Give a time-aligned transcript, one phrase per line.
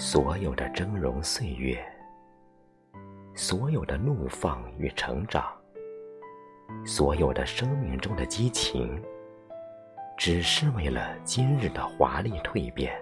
[0.00, 1.76] 所有的峥嵘岁月，
[3.34, 5.52] 所有的怒放与成长，
[6.86, 9.02] 所有的生命中的激情，
[10.16, 12.96] 只是为了今日的华丽蜕变，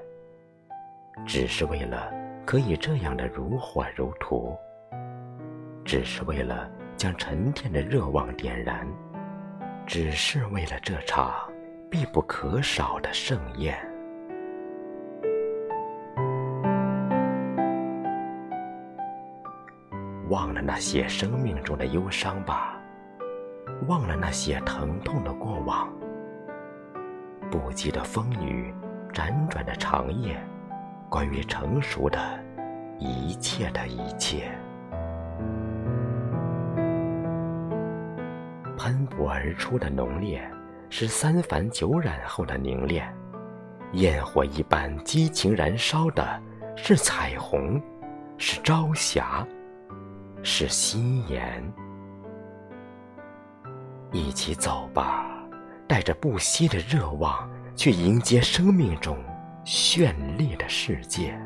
[1.27, 2.11] 只是为了
[2.47, 4.59] 可以这样的如火如荼，
[5.85, 6.67] 只是为了
[6.97, 8.89] 将沉淀的热望点燃，
[9.87, 11.53] 只是为了这场
[11.91, 13.79] 必不可少的盛宴。
[20.29, 22.81] 忘了那些生命中的忧伤吧，
[23.87, 25.89] 忘了那些疼痛的过往，
[27.51, 28.75] 不羁的风雨，
[29.13, 30.37] 辗转的长夜，
[31.09, 32.19] 关于成熟的
[32.99, 34.51] 一切的一切，
[38.77, 40.43] 喷薄而出的浓烈，
[40.91, 43.05] 是三繁九染后的凝练；
[43.93, 46.43] 焰火一般激情燃烧的，
[46.75, 47.81] 是彩虹，
[48.39, 49.47] 是朝霞。
[50.49, 51.61] 是心言，
[54.13, 55.27] 一起走吧，
[55.89, 59.19] 带着不息的热望，去迎接生命中
[59.65, 61.37] 绚丽的世界。